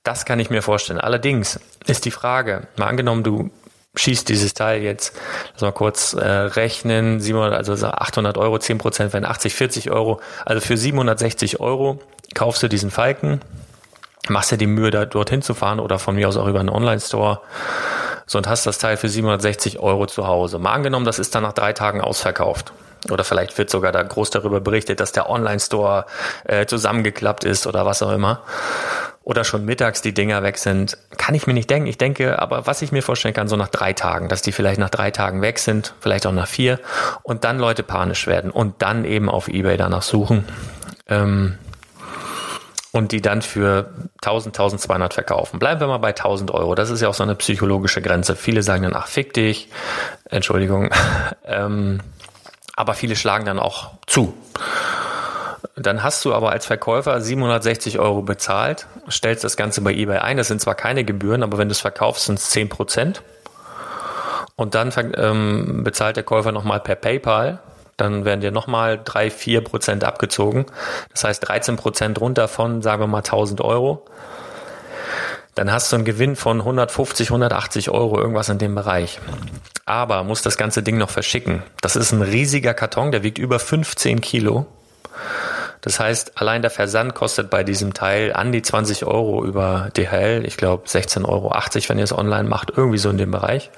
Das 0.07 0.23
kann 0.23 0.39
ich 0.39 0.49
mir 0.49 0.61
vorstellen. 0.61 1.01
Allerdings 1.01 1.59
ist 1.85 2.05
die 2.05 2.11
Frage, 2.11 2.65
mal 2.77 2.87
angenommen, 2.87 3.23
du 3.23 3.51
schießt 3.97 4.29
dieses 4.29 4.53
Teil 4.53 4.81
jetzt, 4.81 5.13
lass 5.51 5.61
mal 5.63 5.73
kurz 5.73 6.13
äh, 6.13 6.25
rechnen, 6.25 7.19
700, 7.19 7.53
also 7.53 7.73
800 7.85 8.37
Euro, 8.37 8.57
10 8.57 8.77
Prozent 8.77 9.11
wären 9.11 9.25
80, 9.25 9.53
40 9.53 9.91
Euro. 9.91 10.21
Also 10.45 10.65
für 10.65 10.77
760 10.77 11.59
Euro 11.59 11.99
kaufst 12.33 12.63
du 12.63 12.69
diesen 12.69 12.89
Falken, 12.89 13.41
machst 14.29 14.49
dir 14.49 14.57
die 14.57 14.65
Mühe, 14.65 14.91
da 14.91 15.03
dorthin 15.03 15.41
zu 15.41 15.53
fahren 15.53 15.81
oder 15.81 15.99
von 15.99 16.15
mir 16.15 16.29
aus 16.29 16.37
auch 16.37 16.47
über 16.47 16.61
einen 16.61 16.69
Online-Store 16.69 17.41
so 18.27 18.37
und 18.37 18.47
hast 18.47 18.65
das 18.65 18.77
Teil 18.77 18.95
für 18.95 19.09
760 19.09 19.79
Euro 19.79 20.05
zu 20.05 20.25
Hause. 20.25 20.57
Mal 20.57 20.71
angenommen, 20.71 21.05
das 21.05 21.19
ist 21.19 21.35
dann 21.35 21.43
nach 21.43 21.51
drei 21.51 21.73
Tagen 21.73 21.99
ausverkauft. 21.99 22.71
Oder 23.11 23.25
vielleicht 23.25 23.57
wird 23.57 23.69
sogar 23.69 23.91
da 23.91 24.03
groß 24.03 24.29
darüber 24.29 24.61
berichtet, 24.61 25.01
dass 25.01 25.11
der 25.11 25.29
Online-Store 25.29 26.05
äh, 26.45 26.65
zusammengeklappt 26.65 27.43
ist 27.43 27.67
oder 27.67 27.85
was 27.85 28.01
auch 28.01 28.11
immer 28.11 28.41
oder 29.27 29.43
schon 29.43 29.65
mittags 29.65 30.01
die 30.01 30.13
Dinger 30.13 30.41
weg 30.41 30.57
sind, 30.57 30.97
kann 31.17 31.35
ich 31.35 31.47
mir 31.47 31.53
nicht 31.53 31.69
denken. 31.69 31.87
Ich 31.87 31.97
denke, 31.97 32.39
aber 32.39 32.65
was 32.65 32.81
ich 32.81 32.93
mir 32.93 33.03
vorstellen 33.03 33.33
kann, 33.33 33.49
so 33.49 33.57
nach 33.57 33.67
drei 33.67 33.91
Tagen, 33.91 34.29
dass 34.29 34.41
die 34.41 34.53
vielleicht 34.53 34.79
nach 34.79 34.89
drei 34.89 35.11
Tagen 35.11 35.41
weg 35.41 35.59
sind, 35.59 35.93
vielleicht 35.99 36.25
auch 36.25 36.31
nach 36.31 36.47
vier 36.47 36.79
und 37.23 37.43
dann 37.43 37.59
Leute 37.59 37.83
panisch 37.83 38.25
werden 38.25 38.51
und 38.51 38.81
dann 38.81 39.03
eben 39.03 39.27
auf 39.29 39.49
Ebay 39.49 39.75
danach 39.75 40.01
suchen 40.01 40.45
ähm, 41.09 41.57
und 42.93 43.11
die 43.11 43.21
dann 43.21 43.41
für 43.41 43.91
1000, 44.21 44.57
1200 44.57 45.13
verkaufen. 45.13 45.59
Bleiben 45.59 45.81
wir 45.81 45.87
mal 45.87 45.97
bei 45.97 46.11
1000 46.11 46.51
Euro. 46.51 46.73
Das 46.73 46.89
ist 46.89 47.01
ja 47.01 47.09
auch 47.09 47.13
so 47.13 47.23
eine 47.23 47.35
psychologische 47.35 48.01
Grenze. 48.01 48.37
Viele 48.37 48.63
sagen 48.63 48.83
dann, 48.83 48.95
ach, 48.95 49.07
fick 49.07 49.33
dich. 49.33 49.67
Entschuldigung. 50.29 50.89
ähm, 51.43 51.99
aber 52.77 52.93
viele 52.93 53.17
schlagen 53.17 53.43
dann 53.43 53.59
auch 53.59 53.91
zu. 54.05 54.33
Dann 55.79 56.01
hast 56.01 56.25
du 56.25 56.33
aber 56.33 56.51
als 56.51 56.65
Verkäufer 56.65 57.21
760 57.21 57.99
Euro 57.99 58.23
bezahlt, 58.23 58.87
stellst 59.11 59.43
das 59.43 59.57
Ganze 59.57 59.81
bei 59.81 59.93
eBay 59.93 60.17
ein. 60.17 60.37
Das 60.37 60.47
sind 60.47 60.59
zwar 60.59 60.73
keine 60.73 61.03
Gebühren, 61.03 61.43
aber 61.43 61.59
wenn 61.59 61.67
du 61.67 61.73
es 61.73 61.81
verkaufst, 61.81 62.25
sind 62.25 62.39
es 62.39 62.49
10 62.49 62.69
Prozent. 62.69 63.21
Und 64.55 64.73
dann 64.73 64.91
ähm, 65.15 65.83
bezahlt 65.83 66.15
der 66.15 66.23
Käufer 66.23 66.51
nochmal 66.51 66.79
per 66.79 66.95
PayPal. 66.95 67.59
Dann 67.95 68.25
werden 68.25 68.41
dir 68.41 68.49
nochmal 68.49 68.99
3, 69.03 69.29
4 69.29 69.63
Prozent 69.63 70.03
abgezogen. 70.03 70.65
Das 71.11 71.23
heißt 71.23 71.47
13 71.47 71.75
Prozent 71.75 72.19
runter 72.19 72.47
von, 72.47 72.81
sagen 72.81 73.03
wir 73.03 73.07
mal, 73.07 73.19
1000 73.19 73.61
Euro. 73.61 74.03
Dann 75.53 75.71
hast 75.71 75.91
du 75.91 75.95
einen 75.95 76.05
Gewinn 76.05 76.35
von 76.35 76.59
150, 76.59 77.29
180 77.29 77.91
Euro, 77.91 78.19
irgendwas 78.19 78.49
in 78.49 78.57
dem 78.57 78.73
Bereich. 78.73 79.19
Aber 79.85 80.23
muss 80.23 80.41
das 80.41 80.57
ganze 80.57 80.81
Ding 80.81 80.97
noch 80.97 81.11
verschicken. 81.11 81.61
Das 81.81 81.95
ist 81.95 82.11
ein 82.11 82.23
riesiger 82.23 82.73
Karton, 82.73 83.11
der 83.11 83.21
wiegt 83.21 83.37
über 83.37 83.59
15 83.59 84.21
Kilo. 84.21 84.65
Das 85.87 86.01
heißt, 86.01 86.33
allein 86.35 86.61
der 86.61 86.69
Versand 86.69 87.15
kostet 87.15 87.49
bei 87.49 87.63
diesem 87.63 87.93
Teil 87.93 88.33
an 88.33 88.51
die 88.51 88.61
20 88.61 89.05
Euro 89.05 89.45
über 89.45 89.89
DHL. 89.95 90.43
Ich 90.45 90.57
glaube 90.57 90.85
16,80 90.85 91.25
Euro, 91.29 91.53
wenn 91.87 91.97
ihr 91.97 92.03
es 92.03 92.11
online 92.11 92.49
macht, 92.49 92.73
irgendwie 92.75 92.97
so 92.97 93.09
in 93.09 93.17
dem 93.17 93.31
Bereich. 93.31 93.71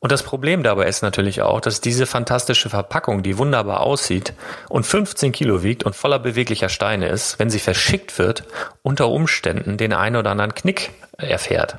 Und 0.00 0.10
das 0.10 0.24
Problem 0.24 0.64
dabei 0.64 0.88
ist 0.88 1.02
natürlich 1.02 1.40
auch, 1.40 1.60
dass 1.60 1.80
diese 1.80 2.06
fantastische 2.06 2.68
Verpackung, 2.68 3.22
die 3.22 3.38
wunderbar 3.38 3.82
aussieht 3.82 4.32
und 4.68 4.86
15 4.86 5.30
Kilo 5.30 5.62
wiegt 5.62 5.84
und 5.84 5.94
voller 5.94 6.18
beweglicher 6.18 6.68
Steine 6.68 7.06
ist, 7.06 7.38
wenn 7.38 7.48
sie 7.48 7.60
verschickt 7.60 8.18
wird, 8.18 8.42
unter 8.82 9.08
Umständen 9.08 9.76
den 9.76 9.92
einen 9.92 10.16
oder 10.16 10.32
anderen 10.32 10.56
Knick 10.56 10.90
erfährt. 11.16 11.76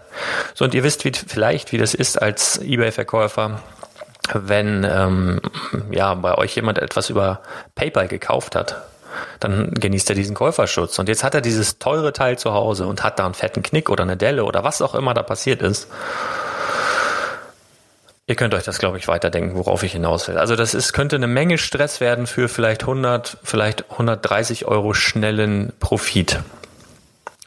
So, 0.54 0.64
und 0.64 0.74
ihr 0.74 0.86
wisst 0.86 1.04
wie, 1.04 1.12
vielleicht, 1.12 1.74
wie 1.74 1.78
das 1.78 1.94
ist 1.94 2.22
als 2.22 2.58
Ebay-Verkäufer, 2.60 3.62
wenn 4.34 4.86
ähm, 4.90 5.42
ja 5.92 6.14
bei 6.14 6.36
euch 6.36 6.56
jemand 6.56 6.78
etwas 6.78 7.10
über 7.10 7.42
PayPal 7.76 8.08
gekauft 8.08 8.56
hat 8.56 8.82
dann 9.40 9.72
genießt 9.72 10.10
er 10.10 10.16
diesen 10.16 10.36
Käuferschutz. 10.36 10.98
Und 11.00 11.10
jetzt 11.10 11.24
hat 11.24 11.36
er 11.36 11.42
dieses 11.42 11.80
teure 11.80 12.14
Teil 12.14 12.38
zu 12.38 12.54
Hause 12.54 12.88
und 12.88 13.04
hat 13.04 13.20
da 13.20 13.26
einen 13.26 13.34
fetten 13.34 13.64
Knick 13.64 13.90
oder 13.90 14.04
eine 14.04 14.18
Delle 14.18 14.46
oder 14.46 14.64
was 14.64 14.82
auch 14.82 14.96
immer 14.96 15.14
da 15.14 15.24
passiert 15.24 15.62
ist. 15.62 15.88
Ihr 18.28 18.36
könnt 18.36 18.56
euch 18.56 18.64
das, 18.64 18.80
glaube 18.80 18.98
ich, 18.98 19.08
weiterdenken, 19.08 19.56
worauf 19.56 19.84
ich 19.84 19.92
hinaus 19.92 20.28
will. 20.28 20.40
Also 20.40 20.56
das 20.56 20.74
ist, 20.74 20.94
könnte 20.94 21.16
eine 21.16 21.28
Menge 21.28 21.60
Stress 21.60 22.02
werden 22.02 22.26
für 22.26 22.50
vielleicht 22.50 22.82
100, 22.82 23.38
vielleicht 23.44 23.92
130 23.92 24.66
Euro 24.66 24.94
schnellen 24.96 25.74
Profit 25.80 26.40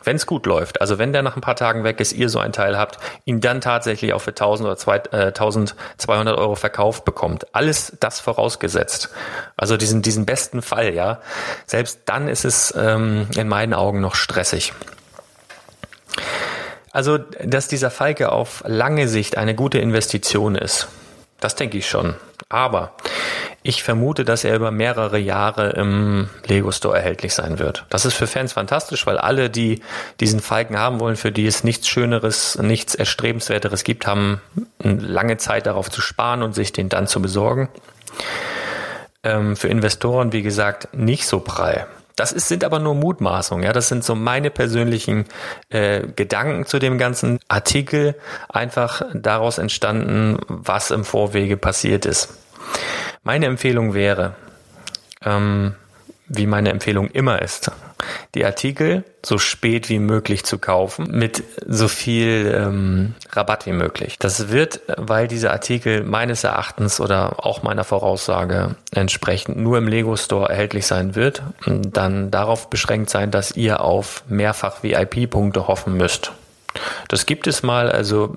wenn 0.08 0.16
es 0.16 0.24
gut 0.24 0.46
läuft, 0.46 0.80
also 0.80 0.98
wenn 0.98 1.12
der 1.12 1.20
nach 1.20 1.36
ein 1.36 1.42
paar 1.42 1.54
Tagen 1.54 1.84
weg 1.84 2.00
ist, 2.00 2.14
ihr 2.14 2.30
so 2.30 2.38
ein 2.38 2.54
Teil 2.54 2.78
habt, 2.78 2.98
ihn 3.26 3.42
dann 3.42 3.60
tatsächlich 3.60 4.14
auch 4.14 4.22
für 4.22 4.30
1000 4.30 4.66
oder 4.66 4.76
2, 4.78 4.96
äh, 4.96 5.26
1200 5.26 6.38
Euro 6.38 6.54
verkauft 6.54 7.04
bekommt. 7.04 7.54
Alles 7.54 7.92
das 8.00 8.18
vorausgesetzt. 8.18 9.10
Also 9.58 9.76
diesen, 9.76 10.00
diesen 10.00 10.24
besten 10.24 10.62
Fall, 10.62 10.94
ja. 10.94 11.20
Selbst 11.66 12.00
dann 12.06 12.26
ist 12.26 12.46
es 12.46 12.72
ähm, 12.74 13.26
in 13.36 13.48
meinen 13.48 13.74
Augen 13.74 14.00
noch 14.00 14.14
stressig. 14.14 14.72
Also, 16.90 17.18
dass 17.18 17.68
dieser 17.68 17.90
Falke 17.90 18.32
auf 18.32 18.64
lange 18.66 19.08
Sicht 19.08 19.36
eine 19.36 19.54
gute 19.54 19.76
Investition 19.78 20.54
ist, 20.54 20.88
das 21.38 21.54
denke 21.54 21.76
ich 21.76 21.86
schon. 21.86 22.14
Aber 22.48 22.94
ich 23.68 23.82
vermute, 23.82 24.24
dass 24.24 24.44
er 24.44 24.56
über 24.56 24.70
mehrere 24.70 25.18
Jahre 25.18 25.72
im 25.72 26.30
Lego 26.46 26.72
Store 26.72 26.96
erhältlich 26.96 27.34
sein 27.34 27.58
wird. 27.58 27.84
Das 27.90 28.06
ist 28.06 28.14
für 28.14 28.26
Fans 28.26 28.54
fantastisch, 28.54 29.06
weil 29.06 29.18
alle, 29.18 29.50
die 29.50 29.82
diesen 30.20 30.40
Falken 30.40 30.78
haben 30.78 31.00
wollen, 31.00 31.16
für 31.16 31.32
die 31.32 31.46
es 31.46 31.64
nichts 31.64 31.86
Schöneres, 31.86 32.56
nichts 32.56 32.94
Erstrebenswerteres 32.94 33.84
gibt, 33.84 34.06
haben 34.06 34.40
lange 34.78 35.36
Zeit 35.36 35.66
darauf 35.66 35.90
zu 35.90 36.00
sparen 36.00 36.42
und 36.42 36.54
sich 36.54 36.72
den 36.72 36.88
dann 36.88 37.06
zu 37.06 37.20
besorgen. 37.20 37.68
Ähm, 39.22 39.54
für 39.54 39.68
Investoren, 39.68 40.32
wie 40.32 40.42
gesagt, 40.42 40.88
nicht 40.94 41.26
so 41.26 41.40
prall. 41.40 41.86
Das 42.16 42.32
ist, 42.32 42.48
sind 42.48 42.64
aber 42.64 42.78
nur 42.78 42.94
Mutmaßungen. 42.94 43.66
Ja, 43.66 43.74
das 43.74 43.88
sind 43.88 44.02
so 44.02 44.14
meine 44.14 44.48
persönlichen 44.48 45.26
äh, 45.68 46.06
Gedanken 46.16 46.64
zu 46.64 46.78
dem 46.78 46.96
ganzen 46.96 47.38
Artikel, 47.48 48.14
einfach 48.48 49.02
daraus 49.12 49.58
entstanden, 49.58 50.38
was 50.48 50.90
im 50.90 51.04
Vorwege 51.04 51.58
passiert 51.58 52.06
ist. 52.06 52.30
Meine 53.22 53.46
Empfehlung 53.46 53.94
wäre, 53.94 54.34
ähm, 55.24 55.74
wie 56.28 56.46
meine 56.46 56.70
Empfehlung 56.70 57.08
immer 57.08 57.40
ist, 57.40 57.70
die 58.34 58.44
Artikel 58.44 59.04
so 59.24 59.38
spät 59.38 59.88
wie 59.88 59.98
möglich 59.98 60.44
zu 60.44 60.58
kaufen, 60.58 61.08
mit 61.10 61.42
so 61.66 61.88
viel 61.88 62.54
ähm, 62.54 63.14
Rabatt 63.30 63.66
wie 63.66 63.72
möglich. 63.72 64.18
Das 64.18 64.50
wird, 64.50 64.80
weil 64.96 65.26
diese 65.26 65.50
Artikel 65.50 66.04
meines 66.04 66.44
Erachtens 66.44 67.00
oder 67.00 67.44
auch 67.44 67.62
meiner 67.62 67.84
Voraussage 67.84 68.76
entsprechend 68.92 69.56
nur 69.56 69.78
im 69.78 69.88
Lego 69.88 70.16
Store 70.16 70.48
erhältlich 70.48 70.86
sein 70.86 71.14
wird, 71.14 71.42
dann 71.66 72.30
darauf 72.30 72.70
beschränkt 72.70 73.10
sein, 73.10 73.30
dass 73.30 73.52
ihr 73.52 73.80
auf 73.80 74.22
mehrfach 74.28 74.82
VIP-Punkte 74.82 75.66
hoffen 75.66 75.96
müsst. 75.96 76.32
Das 77.08 77.26
gibt 77.26 77.46
es 77.46 77.62
mal, 77.62 77.90
also 77.90 78.36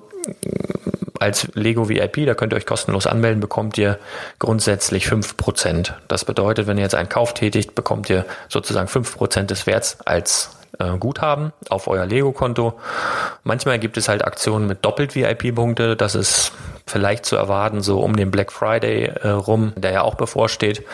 als 1.22 1.48
Lego 1.54 1.88
VIP, 1.88 2.26
da 2.26 2.34
könnt 2.34 2.52
ihr 2.52 2.56
euch 2.56 2.66
kostenlos 2.66 3.06
anmelden, 3.06 3.40
bekommt 3.40 3.78
ihr 3.78 3.98
grundsätzlich 4.40 5.06
5%. 5.06 5.92
Das 6.08 6.24
bedeutet, 6.24 6.66
wenn 6.66 6.78
ihr 6.78 6.82
jetzt 6.82 6.96
einen 6.96 7.08
Kauf 7.08 7.32
tätigt, 7.32 7.74
bekommt 7.76 8.10
ihr 8.10 8.24
sozusagen 8.48 8.88
5% 8.88 9.44
des 9.44 9.66
Werts 9.66 9.98
als 10.04 10.50
äh, 10.78 10.96
Guthaben 10.98 11.52
auf 11.68 11.88
euer 11.88 12.06
Lego-Konto. 12.06 12.74
Manchmal 13.44 13.78
gibt 13.78 13.96
es 13.96 14.08
halt 14.08 14.24
Aktionen 14.24 14.66
mit 14.66 14.84
doppelt 14.84 15.14
VIP-Punkte. 15.14 15.96
Das 15.96 16.14
ist 16.14 16.52
vielleicht 16.86 17.24
zu 17.24 17.36
erwarten, 17.36 17.80
so 17.80 18.00
um 18.00 18.16
den 18.16 18.30
Black 18.30 18.52
Friday 18.52 19.04
äh, 19.04 19.28
rum, 19.28 19.72
der 19.76 19.92
ja 19.92 20.02
auch 20.02 20.14
bevorsteht, 20.14 20.84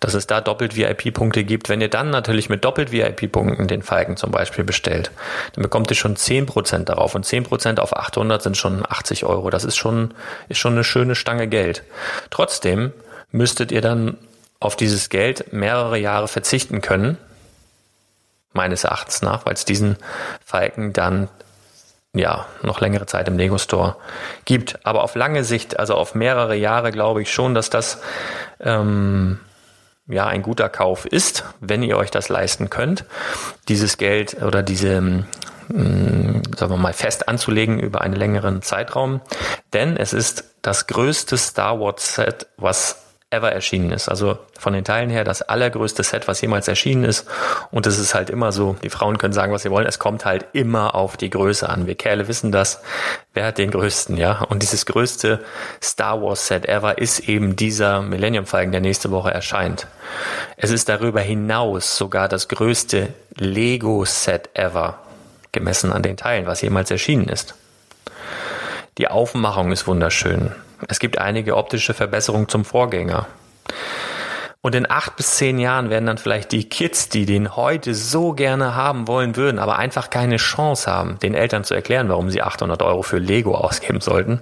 dass 0.00 0.14
es 0.14 0.26
da 0.26 0.40
doppelt 0.40 0.76
VIP-Punkte 0.76 1.44
gibt. 1.44 1.68
Wenn 1.68 1.80
ihr 1.80 1.90
dann 1.90 2.10
natürlich 2.10 2.48
mit 2.48 2.64
doppelt 2.64 2.90
VIP-Punkten 2.90 3.68
den 3.68 3.82
Falken 3.82 4.16
zum 4.16 4.30
Beispiel 4.30 4.64
bestellt, 4.64 5.10
dann 5.54 5.62
bekommt 5.62 5.90
ihr 5.90 5.96
schon 5.96 6.16
10% 6.16 6.84
darauf 6.84 7.14
und 7.14 7.26
10% 7.26 7.78
auf 7.78 7.96
800 7.96 8.42
sind 8.42 8.56
schon 8.56 8.84
80 8.88 9.24
Euro. 9.24 9.50
Das 9.50 9.64
ist 9.64 9.76
schon, 9.76 10.14
ist 10.48 10.58
schon 10.58 10.72
eine 10.72 10.84
schöne 10.84 11.14
Stange 11.14 11.48
Geld. 11.48 11.82
Trotzdem 12.30 12.92
müsstet 13.30 13.72
ihr 13.72 13.82
dann 13.82 14.16
auf 14.58 14.76
dieses 14.76 15.08
Geld 15.08 15.52
mehrere 15.52 15.98
Jahre 15.98 16.28
verzichten 16.28 16.80
können, 16.80 17.16
meines 18.52 18.84
Erachtens 18.84 19.22
nach, 19.22 19.46
weil 19.46 19.54
es 19.54 19.64
diesen 19.64 19.96
Falken 20.44 20.92
dann 20.92 21.28
ja, 22.12 22.46
noch 22.62 22.80
längere 22.80 23.06
Zeit 23.06 23.28
im 23.28 23.38
Lego 23.38 23.58
Store 23.58 23.96
gibt. 24.44 24.84
Aber 24.84 25.04
auf 25.04 25.14
lange 25.14 25.44
Sicht, 25.44 25.78
also 25.78 25.94
auf 25.94 26.14
mehrere 26.14 26.56
Jahre, 26.56 26.90
glaube 26.90 27.22
ich 27.22 27.32
schon, 27.32 27.54
dass 27.54 27.70
das 27.70 28.00
ähm, 28.58 29.38
ja 30.08 30.26
ein 30.26 30.42
guter 30.42 30.68
Kauf 30.68 31.06
ist, 31.06 31.44
wenn 31.60 31.82
ihr 31.82 31.96
euch 31.96 32.10
das 32.10 32.28
leisten 32.28 32.68
könnt, 32.68 33.04
dieses 33.68 33.96
Geld 33.96 34.42
oder 34.42 34.64
diese 34.64 35.24
ähm, 35.72 36.42
sagen 36.56 36.72
wir 36.72 36.76
mal, 36.76 36.92
fest 36.92 37.28
anzulegen 37.28 37.78
über 37.78 38.00
einen 38.00 38.14
längeren 38.14 38.62
Zeitraum. 38.62 39.20
Denn 39.72 39.96
es 39.96 40.12
ist 40.12 40.44
das 40.62 40.86
größte 40.86 41.38
Star 41.38 41.78
Wars 41.80 42.14
Set, 42.16 42.46
was 42.56 43.02
ever 43.30 43.52
erschienen 43.52 43.92
ist. 43.92 44.08
Also 44.08 44.38
von 44.58 44.72
den 44.72 44.84
Teilen 44.84 45.08
her 45.08 45.22
das 45.22 45.40
allergrößte 45.42 46.02
Set, 46.02 46.26
was 46.26 46.40
jemals 46.40 46.66
erschienen 46.66 47.04
ist. 47.04 47.26
Und 47.70 47.86
es 47.86 47.98
ist 47.98 48.14
halt 48.14 48.28
immer 48.28 48.50
so, 48.50 48.76
die 48.82 48.90
Frauen 48.90 49.18
können 49.18 49.32
sagen, 49.32 49.52
was 49.52 49.62
sie 49.62 49.70
wollen, 49.70 49.86
es 49.86 50.00
kommt 50.00 50.24
halt 50.24 50.46
immer 50.52 50.96
auf 50.96 51.16
die 51.16 51.30
Größe 51.30 51.68
an. 51.68 51.86
Wir 51.86 51.94
Kerle 51.94 52.26
wissen 52.26 52.50
das. 52.50 52.82
Wer 53.32 53.46
hat 53.46 53.58
den 53.58 53.70
größten, 53.70 54.16
ja? 54.16 54.42
Und 54.42 54.62
dieses 54.62 54.84
größte 54.84 55.44
Star 55.80 56.20
Wars 56.20 56.48
Set 56.48 56.66
ever 56.66 56.98
ist 56.98 57.28
eben 57.28 57.54
dieser 57.54 58.02
Millennium 58.02 58.46
Falcon, 58.46 58.72
der 58.72 58.80
nächste 58.80 59.12
Woche 59.12 59.30
erscheint. 59.30 59.86
Es 60.56 60.70
ist 60.70 60.88
darüber 60.88 61.20
hinaus 61.20 61.96
sogar 61.96 62.28
das 62.28 62.48
größte 62.48 63.14
Lego 63.36 64.04
Set 64.04 64.50
ever, 64.54 64.98
gemessen 65.52 65.92
an 65.92 66.02
den 66.02 66.16
Teilen, 66.16 66.46
was 66.46 66.62
jemals 66.62 66.90
erschienen 66.90 67.28
ist. 67.28 67.54
Die 68.98 69.06
Aufmachung 69.06 69.70
ist 69.70 69.86
wunderschön. 69.86 70.50
Es 70.88 70.98
gibt 70.98 71.18
einige 71.18 71.56
optische 71.56 71.94
Verbesserungen 71.94 72.48
zum 72.48 72.64
Vorgänger. 72.64 73.26
Und 74.62 74.74
in 74.74 74.90
acht 74.90 75.16
bis 75.16 75.36
zehn 75.36 75.58
Jahren 75.58 75.88
werden 75.88 76.04
dann 76.04 76.18
vielleicht 76.18 76.52
die 76.52 76.68
Kids, 76.68 77.08
die 77.08 77.24
den 77.24 77.56
heute 77.56 77.94
so 77.94 78.32
gerne 78.32 78.74
haben 78.74 79.08
wollen 79.08 79.36
würden, 79.36 79.58
aber 79.58 79.78
einfach 79.78 80.10
keine 80.10 80.36
Chance 80.36 80.90
haben, 80.90 81.18
den 81.20 81.34
Eltern 81.34 81.64
zu 81.64 81.74
erklären, 81.74 82.10
warum 82.10 82.30
sie 82.30 82.42
800 82.42 82.82
Euro 82.82 83.02
für 83.02 83.18
Lego 83.18 83.54
ausgeben 83.54 84.02
sollten, 84.02 84.40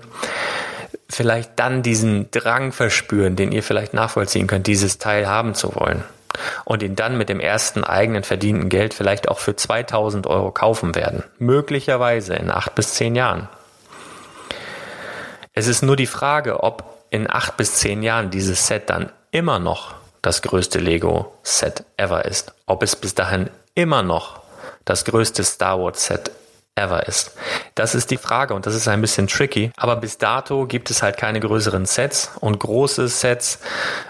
vielleicht 1.09 1.53
dann 1.57 1.83
diesen 1.83 2.33
Drang 2.33 2.73
verspüren, 2.73 3.37
den 3.37 3.53
ihr 3.53 3.63
vielleicht 3.63 3.95
nachvollziehen 3.95 4.49
könnt, 4.49 4.67
dieses 4.67 4.99
Teil 4.99 5.29
haben 5.29 5.55
zu 5.55 5.77
wollen. 5.77 6.03
Und 6.65 6.83
ihn 6.83 6.97
dann 6.97 7.17
mit 7.17 7.29
dem 7.29 7.41
ersten 7.41 7.85
eigenen 7.85 8.23
verdienten 8.23 8.69
Geld 8.69 8.95
vielleicht 8.95 9.29
auch 9.29 9.39
für 9.39 9.57
2000 9.57 10.27
Euro 10.27 10.51
kaufen 10.51 10.95
werden. 10.95 11.25
Möglicherweise 11.39 12.35
in 12.35 12.51
acht 12.51 12.75
bis 12.75 12.95
zehn 12.95 13.15
Jahren. 13.15 13.49
Es 15.59 15.67
ist 15.67 15.83
nur 15.83 15.97
die 15.97 16.07
Frage, 16.07 16.63
ob 16.63 16.85
in 17.11 17.29
acht 17.29 17.57
bis 17.57 17.75
zehn 17.75 18.05
Jahren 18.05 18.31
dieses 18.31 18.69
Set 18.69 18.89
dann 18.91 19.11
immer 19.33 19.59
noch 19.59 19.93
das 20.23 20.41
größte 20.43 20.79
Lego-Set 20.79 21.83
ever 21.97 22.27
ist. 22.27 22.53
Ob 22.67 22.85
es 22.85 22.95
bis 22.95 23.17
dahin 23.17 23.51
immer 23.75 24.05
noch 24.05 24.39
das 24.85 25.05
größte 25.05 25.43
Star 25.43 25.81
Wars-Set 25.81 26.31
ever 26.77 27.09
ist. 27.09 27.33
Das 27.75 27.97
ist 27.97 28.13
die 28.13 28.19
Frage 28.19 28.55
und 28.55 28.67
das 28.67 28.77
ist 28.77 28.87
ein 28.87 29.01
bisschen 29.01 29.27
tricky. 29.27 29.73
Aber 29.77 29.97
bis 29.97 30.17
dato 30.17 30.65
gibt 30.65 30.93
es 30.93 31.03
halt 31.03 31.17
keine 31.17 31.41
größeren 31.41 31.87
Sets 31.87 32.31
und 32.39 32.61
große 32.61 33.09
Sets. 33.09 33.59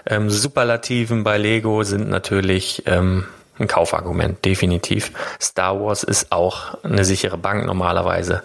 Ähm, 0.05 0.29
Superlativen 0.29 1.23
bei 1.23 1.39
Lego 1.39 1.81
sind 1.81 2.09
natürlich 2.09 2.83
ähm, 2.85 3.25
ein 3.57 3.67
Kaufargument, 3.67 4.45
definitiv. 4.45 5.13
Star 5.41 5.81
Wars 5.81 6.03
ist 6.03 6.31
auch 6.31 6.77
eine 6.83 7.05
sichere 7.05 7.39
Bank 7.39 7.65
normalerweise. 7.65 8.43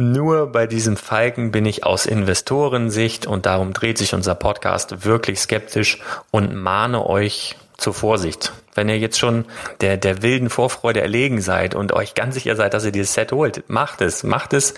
Nur 0.00 0.52
bei 0.52 0.68
diesem 0.68 0.96
Falken 0.96 1.50
bin 1.50 1.66
ich 1.66 1.82
aus 1.82 2.06
Investorensicht 2.06 3.26
und 3.26 3.46
darum 3.46 3.72
dreht 3.72 3.98
sich 3.98 4.14
unser 4.14 4.36
Podcast 4.36 5.04
wirklich 5.04 5.40
skeptisch 5.40 5.98
und 6.30 6.54
mahne 6.54 7.04
euch 7.04 7.56
zur 7.78 7.94
Vorsicht. 7.94 8.52
Wenn 8.76 8.88
ihr 8.88 9.00
jetzt 9.00 9.18
schon 9.18 9.44
der, 9.80 9.96
der 9.96 10.22
wilden 10.22 10.50
Vorfreude 10.50 11.00
erlegen 11.00 11.40
seid 11.40 11.74
und 11.74 11.92
euch 11.92 12.14
ganz 12.14 12.34
sicher 12.34 12.54
seid, 12.54 12.74
dass 12.74 12.84
ihr 12.84 12.92
dieses 12.92 13.12
Set 13.12 13.32
holt, 13.32 13.68
macht 13.68 14.00
es, 14.00 14.22
macht 14.22 14.52
es, 14.52 14.74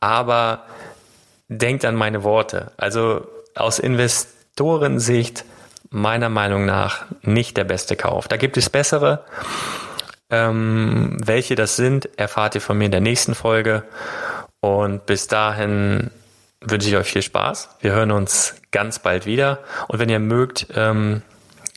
aber 0.00 0.64
denkt 1.48 1.86
an 1.86 1.94
meine 1.94 2.22
Worte. 2.22 2.72
Also 2.76 3.26
aus 3.54 3.78
Investorensicht 3.78 5.46
meiner 5.88 6.28
Meinung 6.28 6.66
nach 6.66 7.06
nicht 7.22 7.56
der 7.56 7.64
beste 7.64 7.96
Kauf. 7.96 8.28
Da 8.28 8.36
gibt 8.36 8.58
es 8.58 8.68
bessere. 8.68 9.24
Ähm, 10.28 11.16
welche 11.24 11.54
das 11.54 11.76
sind, 11.76 12.18
erfahrt 12.18 12.54
ihr 12.54 12.60
von 12.60 12.76
mir 12.76 12.84
in 12.84 12.90
der 12.90 13.00
nächsten 13.00 13.34
Folge. 13.34 13.84
Und 14.62 15.04
bis 15.06 15.26
dahin 15.26 16.12
wünsche 16.60 16.88
ich 16.88 16.96
euch 16.96 17.08
viel 17.08 17.22
Spaß. 17.22 17.68
Wir 17.80 17.92
hören 17.92 18.12
uns 18.12 18.54
ganz 18.70 19.00
bald 19.00 19.26
wieder. 19.26 19.58
Und 19.88 19.98
wenn 19.98 20.08
ihr 20.08 20.20
mögt, 20.20 20.68
ähm, 20.76 21.22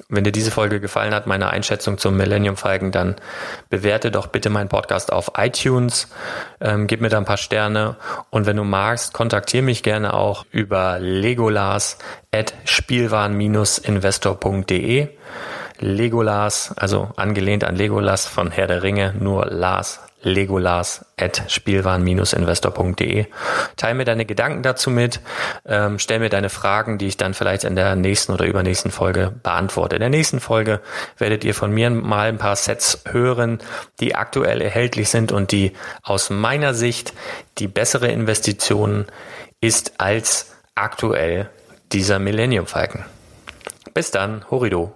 wenn 0.07 0.23
dir 0.23 0.31
diese 0.31 0.51
Folge 0.51 0.79
gefallen 0.79 1.15
hat, 1.15 1.25
meine 1.25 1.49
Einschätzung 1.49 1.97
zum 1.97 2.15
Millennium 2.15 2.57
Falcon, 2.57 2.91
dann 2.91 3.15
bewerte 3.71 4.11
doch 4.11 4.27
bitte 4.27 4.51
meinen 4.51 4.69
Podcast 4.69 5.11
auf 5.11 5.31
iTunes, 5.35 6.09
ähm, 6.61 6.85
gib 6.85 7.01
mir 7.01 7.09
da 7.09 7.17
ein 7.17 7.25
paar 7.25 7.37
Sterne 7.37 7.95
und 8.29 8.45
wenn 8.45 8.57
du 8.57 8.63
magst, 8.63 9.13
kontaktiere 9.13 9.63
mich 9.63 9.81
gerne 9.81 10.13
auch 10.13 10.45
über 10.51 10.99
legolas 10.99 11.97
at 12.31 12.53
spielwaren-investor.de. 12.65 15.07
Legolas, 15.79 16.71
also 16.77 17.09
angelehnt 17.15 17.63
an 17.63 17.75
Legolas 17.75 18.27
von 18.27 18.51
Herr 18.51 18.67
der 18.67 18.83
Ringe, 18.83 19.15
nur 19.19 19.47
Lars 19.47 20.01
legolas 20.25 21.05
at 21.17 21.43
spielwaren-investor.de. 21.47 23.27
Teil 23.77 23.93
mir 23.93 24.03
deine 24.03 24.25
Gedanken 24.25 24.63
dazu 24.63 24.89
mit, 24.89 25.21
ähm, 25.65 25.99
stell 25.99 26.19
mir 26.19 26.29
deine 26.29 26.49
Fragen, 26.49 26.97
die 26.97 27.07
ich 27.07 27.15
dann 27.15 27.33
vielleicht 27.33 27.63
in 27.63 27.75
der 27.75 27.95
nächsten 27.95 28.33
oder 28.33 28.45
übernächsten 28.45 28.91
Folge 28.91 29.31
beantworte. 29.43 29.95
In 29.95 30.01
der 30.01 30.09
nächsten 30.09 30.39
Folge 30.39 30.81
werdet 31.17 31.43
ihr 31.43 31.53
von 31.53 31.71
mir 31.71 31.89
mal 31.89 32.27
ein 32.27 32.37
paar 32.37 32.55
Sets 32.55 33.03
hören, 33.05 33.59
die 33.99 34.15
aktuell 34.15 34.61
erhältlich 34.61 35.09
sind 35.09 35.31
und 35.31 35.51
die 35.51 35.73
aus 36.01 36.29
meiner 36.29 36.73
Sicht 36.73 37.13
die 37.59 37.67
bessere 37.67 38.07
Investition 38.07 39.05
ist 39.61 39.99
als 39.99 40.51
aktuell 40.73 41.49
dieser 41.91 42.19
Millennium 42.19 42.65
Falcon. 42.65 43.05
Bis 43.93 44.11
dann, 44.11 44.43
Horido. 44.49 44.93